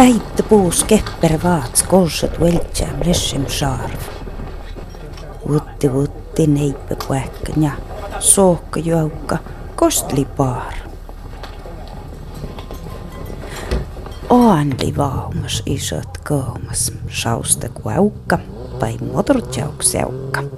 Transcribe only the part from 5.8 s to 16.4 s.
võtti neipe päkkanja, sookka jõuka, kostli paar. Oandi vaumas isot